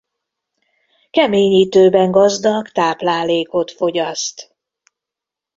Keményítőben 1.09 2.11
gazdag 2.11 2.69
táplálékot 2.71 3.71
fogyaszt. 3.71 4.55